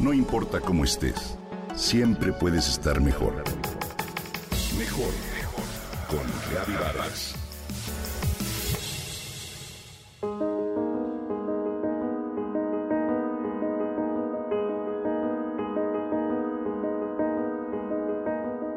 No 0.00 0.14
importa 0.14 0.60
cómo 0.60 0.84
estés, 0.84 1.36
siempre 1.74 2.32
puedes 2.32 2.66
estar 2.70 3.02
mejor. 3.02 3.44
Mejor, 4.78 5.12
mejor. 5.34 5.64
Con 6.08 6.26
Reavivadas. 6.50 7.34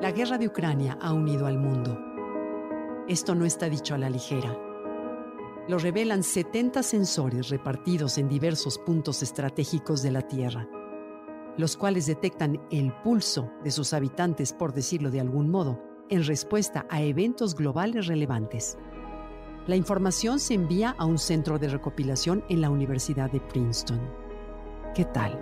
La 0.02 0.12
guerra 0.12 0.38
de 0.38 0.48
Ucrania 0.48 0.98
ha 1.02 1.14
unido 1.14 1.48
al 1.48 1.58
mundo. 1.58 1.98
Esto 3.08 3.34
no 3.34 3.46
está 3.46 3.70
dicho 3.70 3.96
a 3.96 3.98
la 3.98 4.10
ligera. 4.10 4.54
Lo 5.70 5.78
revelan 5.78 6.24
70 6.24 6.84
sensores 6.84 7.48
repartidos 7.48 8.18
en 8.18 8.28
diversos 8.28 8.78
puntos 8.78 9.24
estratégicos 9.24 10.04
de 10.04 10.12
la 10.12 10.24
Tierra, 10.24 10.68
los 11.58 11.78
cuales 11.78 12.06
detectan 12.06 12.60
el 12.72 12.92
pulso 13.04 13.52
de 13.64 13.72
sus 13.72 13.94
habitantes, 13.94 14.54
por 14.54 14.74
decirlo 14.74 15.12
de 15.12 15.20
algún 15.20 15.50
modo, 15.50 15.82
en 16.10 16.24
respuesta 16.26 16.86
a 16.90 17.02
eventos 17.02 17.56
globales 17.56 18.08
relevantes. 18.08 18.78
La 19.68 19.76
información 19.76 20.40
se 20.40 20.56
envía 20.56 20.96
a 20.98 21.06
un 21.06 21.18
centro 21.18 21.58
de 21.58 21.70
recopilación 21.70 22.44
en 22.50 22.62
la 22.62 22.70
Universidad 22.70 23.32
de 23.32 23.40
Princeton. 23.40 24.02
¿Qué 24.94 25.06
tal? 25.06 25.40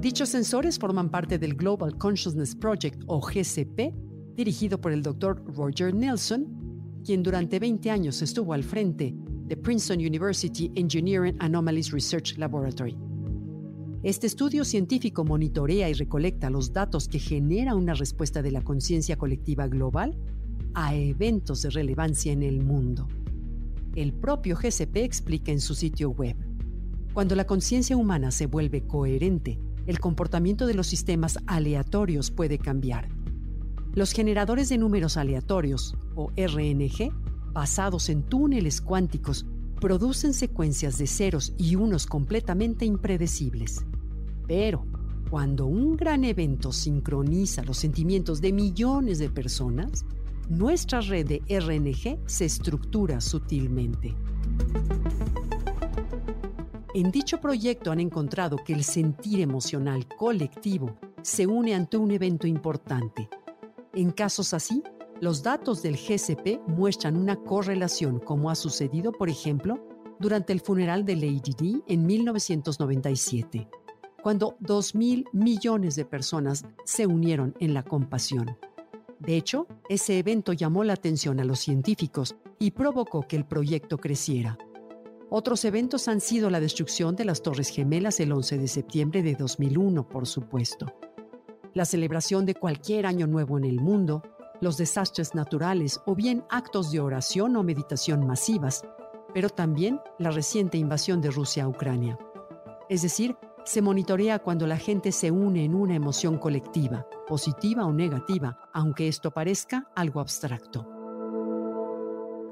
Dichos 0.00 0.28
sensores 0.28 0.78
forman 0.78 1.10
parte 1.10 1.38
del 1.38 1.54
Global 1.54 1.96
Consciousness 1.96 2.54
Project 2.54 3.02
o 3.06 3.20
GCP, 3.20 3.94
dirigido 4.34 4.80
por 4.80 4.92
el 4.92 5.02
Dr. 5.02 5.42
Roger 5.54 5.94
Nelson, 5.94 7.00
quien 7.04 7.22
durante 7.22 7.58
20 7.58 7.90
años 7.90 8.22
estuvo 8.22 8.52
al 8.52 8.64
frente 8.64 9.14
de 9.14 9.56
Princeton 9.56 9.98
University 9.98 10.72
Engineering 10.74 11.36
Anomalies 11.40 11.90
Research 11.92 12.36
Laboratory. 12.38 13.13
Este 14.04 14.26
estudio 14.26 14.66
científico 14.66 15.24
monitorea 15.24 15.88
y 15.88 15.94
recolecta 15.94 16.50
los 16.50 16.74
datos 16.74 17.08
que 17.08 17.18
genera 17.18 17.74
una 17.74 17.94
respuesta 17.94 18.42
de 18.42 18.50
la 18.50 18.60
conciencia 18.60 19.16
colectiva 19.16 19.66
global 19.66 20.14
a 20.74 20.94
eventos 20.94 21.62
de 21.62 21.70
relevancia 21.70 22.30
en 22.30 22.42
el 22.42 22.62
mundo. 22.62 23.08
El 23.94 24.12
propio 24.12 24.56
GCP 24.56 24.96
explica 24.96 25.52
en 25.52 25.60
su 25.62 25.74
sitio 25.74 26.10
web, 26.10 26.36
cuando 27.14 27.34
la 27.34 27.46
conciencia 27.46 27.96
humana 27.96 28.30
se 28.30 28.44
vuelve 28.44 28.86
coherente, 28.86 29.58
el 29.86 29.98
comportamiento 30.00 30.66
de 30.66 30.74
los 30.74 30.86
sistemas 30.86 31.38
aleatorios 31.46 32.30
puede 32.30 32.58
cambiar. 32.58 33.08
Los 33.94 34.12
generadores 34.12 34.68
de 34.68 34.76
números 34.76 35.16
aleatorios, 35.16 35.96
o 36.14 36.30
RNG, 36.36 37.10
basados 37.54 38.10
en 38.10 38.22
túneles 38.22 38.82
cuánticos, 38.82 39.46
producen 39.80 40.34
secuencias 40.34 40.98
de 40.98 41.06
ceros 41.06 41.54
y 41.56 41.76
unos 41.76 42.06
completamente 42.06 42.84
impredecibles. 42.84 43.86
Pero, 44.46 44.84
cuando 45.30 45.66
un 45.66 45.96
gran 45.96 46.24
evento 46.24 46.72
sincroniza 46.72 47.62
los 47.64 47.78
sentimientos 47.78 48.40
de 48.40 48.52
millones 48.52 49.18
de 49.18 49.30
personas, 49.30 50.04
nuestra 50.48 51.00
red 51.00 51.26
de 51.26 51.42
RNG 51.48 52.20
se 52.26 52.44
estructura 52.44 53.20
sutilmente. 53.20 54.14
En 56.94 57.10
dicho 57.10 57.40
proyecto 57.40 57.90
han 57.90 57.98
encontrado 57.98 58.56
que 58.64 58.72
el 58.72 58.84
sentir 58.84 59.40
emocional 59.40 60.06
colectivo 60.06 60.96
se 61.22 61.46
une 61.46 61.74
ante 61.74 61.96
un 61.96 62.10
evento 62.10 62.46
importante. 62.46 63.28
En 63.94 64.10
casos 64.12 64.54
así, 64.54 64.82
los 65.20 65.42
datos 65.42 65.82
del 65.82 65.96
GCP 65.96 66.60
muestran 66.68 67.16
una 67.16 67.36
correlación 67.36 68.20
como 68.20 68.50
ha 68.50 68.54
sucedido, 68.54 69.10
por 69.10 69.28
ejemplo, 69.28 69.84
durante 70.20 70.52
el 70.52 70.60
funeral 70.60 71.04
de 71.04 71.16
Lady 71.16 71.54
Di 71.58 71.82
en 71.88 72.06
1997, 72.06 73.68
cuando 74.24 74.56
2.000 74.60 75.26
millones 75.34 75.96
de 75.96 76.06
personas 76.06 76.64
se 76.86 77.06
unieron 77.06 77.54
en 77.60 77.74
la 77.74 77.82
compasión. 77.82 78.56
De 79.18 79.36
hecho, 79.36 79.66
ese 79.90 80.18
evento 80.18 80.54
llamó 80.54 80.82
la 80.82 80.94
atención 80.94 81.40
a 81.40 81.44
los 81.44 81.58
científicos 81.58 82.34
y 82.58 82.70
provocó 82.70 83.28
que 83.28 83.36
el 83.36 83.44
proyecto 83.44 83.98
creciera. 83.98 84.56
Otros 85.28 85.66
eventos 85.66 86.08
han 86.08 86.22
sido 86.22 86.48
la 86.48 86.58
destrucción 86.58 87.16
de 87.16 87.26
las 87.26 87.42
Torres 87.42 87.68
Gemelas 87.68 88.18
el 88.18 88.32
11 88.32 88.56
de 88.56 88.66
septiembre 88.66 89.22
de 89.22 89.34
2001, 89.34 90.08
por 90.08 90.26
supuesto. 90.26 90.86
La 91.74 91.84
celebración 91.84 92.46
de 92.46 92.54
cualquier 92.54 93.04
año 93.04 93.26
nuevo 93.26 93.58
en 93.58 93.64
el 93.64 93.78
mundo, 93.78 94.22
los 94.62 94.78
desastres 94.78 95.34
naturales 95.34 96.00
o 96.06 96.14
bien 96.14 96.44
actos 96.48 96.90
de 96.90 97.00
oración 97.00 97.56
o 97.56 97.62
meditación 97.62 98.26
masivas, 98.26 98.86
pero 99.34 99.50
también 99.50 100.00
la 100.18 100.30
reciente 100.30 100.78
invasión 100.78 101.20
de 101.20 101.30
Rusia 101.30 101.64
a 101.64 101.68
Ucrania. 101.68 102.18
Es 102.88 103.02
decir, 103.02 103.36
se 103.64 103.80
monitorea 103.80 104.38
cuando 104.40 104.66
la 104.66 104.76
gente 104.76 105.10
se 105.10 105.30
une 105.30 105.64
en 105.64 105.74
una 105.74 105.94
emoción 105.94 106.38
colectiva, 106.38 107.06
positiva 107.26 107.86
o 107.86 107.92
negativa, 107.92 108.58
aunque 108.72 109.08
esto 109.08 109.30
parezca 109.30 109.90
algo 109.96 110.20
abstracto. 110.20 110.86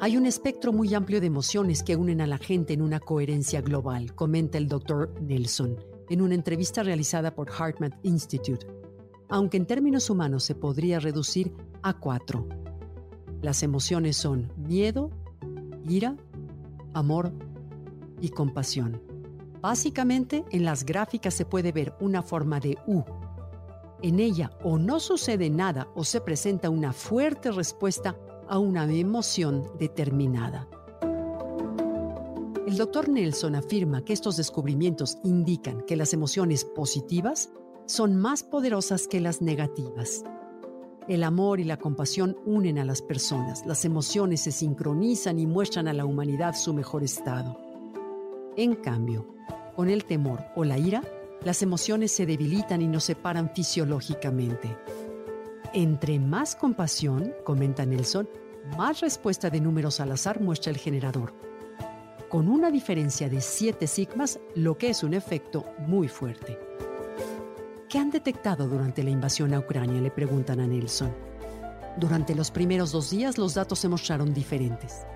Hay 0.00 0.16
un 0.16 0.26
espectro 0.26 0.72
muy 0.72 0.94
amplio 0.94 1.20
de 1.20 1.26
emociones 1.28 1.82
que 1.82 1.96
unen 1.96 2.20
a 2.20 2.26
la 2.26 2.38
gente 2.38 2.72
en 2.72 2.82
una 2.82 2.98
coherencia 2.98 3.60
global, 3.60 4.14
comenta 4.14 4.58
el 4.58 4.66
Dr. 4.66 5.14
Nelson 5.20 5.76
en 6.08 6.22
una 6.22 6.34
entrevista 6.34 6.82
realizada 6.82 7.34
por 7.34 7.50
HeartMath 7.50 7.94
Institute, 8.02 8.66
aunque 9.28 9.58
en 9.58 9.66
términos 9.66 10.10
humanos 10.10 10.44
se 10.44 10.54
podría 10.54 10.98
reducir 10.98 11.52
a 11.82 11.94
cuatro. 11.94 12.48
Las 13.42 13.62
emociones 13.62 14.16
son 14.16 14.52
miedo, 14.56 15.10
ira, 15.88 16.16
amor 16.94 17.32
y 18.20 18.30
compasión. 18.30 19.11
Básicamente, 19.62 20.44
en 20.50 20.64
las 20.64 20.84
gráficas 20.84 21.34
se 21.34 21.44
puede 21.44 21.70
ver 21.70 21.94
una 22.00 22.20
forma 22.20 22.58
de 22.58 22.76
U. 22.88 23.04
En 24.02 24.18
ella 24.18 24.50
o 24.64 24.76
no 24.76 24.98
sucede 24.98 25.50
nada 25.50 25.86
o 25.94 26.02
se 26.02 26.20
presenta 26.20 26.68
una 26.68 26.92
fuerte 26.92 27.52
respuesta 27.52 28.16
a 28.48 28.58
una 28.58 28.92
emoción 28.92 29.70
determinada. 29.78 30.68
El 32.66 32.76
doctor 32.76 33.08
Nelson 33.08 33.54
afirma 33.54 34.04
que 34.04 34.12
estos 34.12 34.36
descubrimientos 34.36 35.18
indican 35.22 35.82
que 35.82 35.94
las 35.94 36.12
emociones 36.12 36.64
positivas 36.64 37.48
son 37.86 38.16
más 38.16 38.42
poderosas 38.42 39.06
que 39.06 39.20
las 39.20 39.40
negativas. 39.40 40.24
El 41.06 41.22
amor 41.22 41.60
y 41.60 41.64
la 41.64 41.76
compasión 41.76 42.36
unen 42.46 42.80
a 42.80 42.84
las 42.84 43.00
personas, 43.00 43.64
las 43.64 43.84
emociones 43.84 44.40
se 44.40 44.50
sincronizan 44.50 45.38
y 45.38 45.46
muestran 45.46 45.86
a 45.86 45.92
la 45.92 46.04
humanidad 46.04 46.56
su 46.56 46.74
mejor 46.74 47.04
estado. 47.04 47.71
En 48.56 48.74
cambio, 48.74 49.26
con 49.74 49.88
el 49.88 50.04
temor 50.04 50.44
o 50.54 50.64
la 50.64 50.78
ira, 50.78 51.02
las 51.42 51.62
emociones 51.62 52.12
se 52.12 52.26
debilitan 52.26 52.82
y 52.82 52.86
nos 52.86 53.04
separan 53.04 53.50
fisiológicamente. 53.54 54.76
Entre 55.72 56.18
más 56.18 56.54
compasión, 56.54 57.32
comenta 57.44 57.86
Nelson, 57.86 58.28
más 58.76 59.00
respuesta 59.00 59.48
de 59.48 59.60
números 59.60 60.00
al 60.00 60.12
azar 60.12 60.40
muestra 60.40 60.70
el 60.70 60.76
generador, 60.76 61.32
con 62.28 62.48
una 62.48 62.70
diferencia 62.70 63.28
de 63.30 63.40
7 63.40 63.86
sigmas, 63.86 64.38
lo 64.54 64.76
que 64.76 64.90
es 64.90 65.02
un 65.02 65.14
efecto 65.14 65.64
muy 65.78 66.08
fuerte. 66.08 66.58
¿Qué 67.88 67.98
han 67.98 68.10
detectado 68.10 68.68
durante 68.68 69.02
la 69.02 69.10
invasión 69.10 69.54
a 69.54 69.58
Ucrania? 69.58 70.00
le 70.00 70.10
preguntan 70.10 70.60
a 70.60 70.66
Nelson. 70.66 71.10
Durante 71.96 72.34
los 72.34 72.50
primeros 72.50 72.92
dos 72.92 73.10
días 73.10 73.38
los 73.38 73.54
datos 73.54 73.78
se 73.78 73.88
mostraron 73.88 74.32
diferentes. 74.32 75.06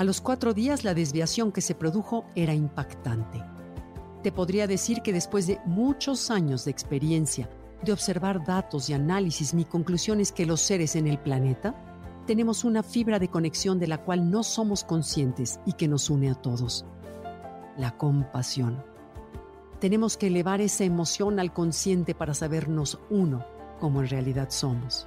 A 0.00 0.04
los 0.04 0.22
cuatro 0.22 0.54
días 0.54 0.82
la 0.82 0.94
desviación 0.94 1.52
que 1.52 1.60
se 1.60 1.74
produjo 1.74 2.24
era 2.34 2.54
impactante. 2.54 3.44
Te 4.22 4.32
podría 4.32 4.66
decir 4.66 5.02
que 5.02 5.12
después 5.12 5.46
de 5.46 5.60
muchos 5.66 6.30
años 6.30 6.64
de 6.64 6.70
experiencia, 6.70 7.50
de 7.84 7.92
observar 7.92 8.42
datos 8.42 8.88
y 8.88 8.94
análisis, 8.94 9.52
mi 9.52 9.66
conclusión 9.66 10.18
es 10.18 10.32
que 10.32 10.46
los 10.46 10.62
seres 10.62 10.96
en 10.96 11.06
el 11.06 11.18
planeta 11.18 11.74
tenemos 12.26 12.64
una 12.64 12.82
fibra 12.82 13.18
de 13.18 13.28
conexión 13.28 13.78
de 13.78 13.88
la 13.88 14.02
cual 14.02 14.30
no 14.30 14.42
somos 14.42 14.84
conscientes 14.84 15.60
y 15.66 15.74
que 15.74 15.86
nos 15.86 16.08
une 16.08 16.30
a 16.30 16.34
todos. 16.34 16.86
La 17.76 17.98
compasión. 17.98 18.82
Tenemos 19.80 20.16
que 20.16 20.28
elevar 20.28 20.62
esa 20.62 20.84
emoción 20.84 21.38
al 21.38 21.52
consciente 21.52 22.14
para 22.14 22.32
sabernos 22.32 22.98
uno 23.10 23.44
como 23.78 24.00
en 24.00 24.08
realidad 24.08 24.48
somos. 24.48 25.06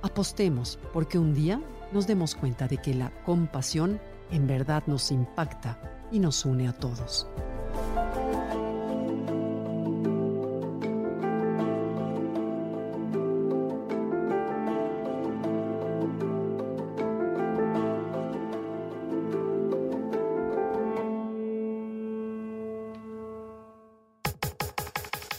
Apostemos 0.00 0.78
porque 0.94 1.18
un 1.18 1.34
día 1.34 1.60
nos 1.92 2.06
demos 2.06 2.34
cuenta 2.34 2.68
de 2.68 2.78
que 2.78 2.94
la 2.94 3.10
compasión 3.24 4.00
en 4.30 4.46
verdad 4.46 4.82
nos 4.86 5.10
impacta 5.10 5.78
y 6.12 6.18
nos 6.18 6.44
une 6.44 6.68
a 6.68 6.72
todos. 6.72 7.26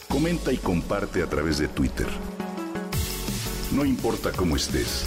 Comenta 0.08 0.52
y 0.52 0.58
comparte 0.58 1.22
a 1.22 1.26
través 1.26 1.58
de 1.58 1.68
Twitter. 1.68 2.06
No 3.72 3.84
importa 3.84 4.30
cómo 4.30 4.56
estés, 4.56 5.06